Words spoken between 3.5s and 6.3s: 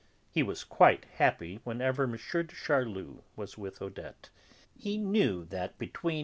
with Odette. He knew that between M.